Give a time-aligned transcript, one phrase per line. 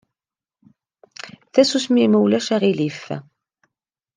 [1.53, 2.99] Tasusmi, ma ulac aɣilif.